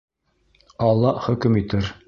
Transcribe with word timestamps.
Алла 0.87 1.13
хөкөм 1.27 1.63
итер. 1.65 1.95